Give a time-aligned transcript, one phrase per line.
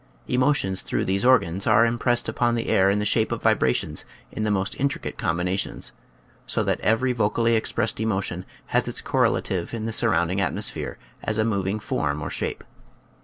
[0.27, 4.03] Emo tions through these organs are impressed upon the air in the shape of vibrations
[4.31, 5.91] in the most intricate combinations,
[6.47, 8.43] so that every vocally expressed emotion
[8.73, 12.63] has its cor relative in the surrounding atmosphere as a moving form or shape.